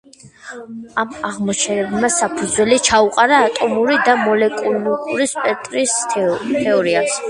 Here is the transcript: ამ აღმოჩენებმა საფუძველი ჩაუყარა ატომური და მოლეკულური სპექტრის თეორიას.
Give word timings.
ამ 1.01 1.11
აღმოჩენებმა 1.29 2.09
საფუძველი 2.17 2.81
ჩაუყარა 2.89 3.39
ატომური 3.51 4.01
და 4.11 4.19
მოლეკულური 4.25 5.33
სპექტრის 5.39 5.99
თეორიას. 6.19 7.19